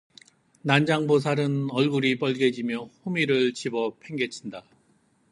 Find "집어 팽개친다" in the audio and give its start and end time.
3.53-4.63